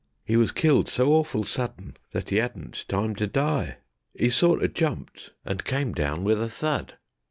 'E 0.27 0.35
was 0.35 0.51
killed 0.51 0.89
so 0.89 1.13
awful 1.13 1.43
sudden 1.43 1.95
that 2.11 2.31
'e 2.31 2.41
'adn't 2.41 2.87
time 2.87 3.13
to 3.13 3.27
die. 3.27 3.77
'E 4.15 4.29
sorto 4.29 4.65
jumped, 4.65 5.33
and 5.45 5.63
came 5.63 5.93
down 5.93 6.23
wiv 6.23 6.39
a 6.41 6.49
thud. 6.49 6.97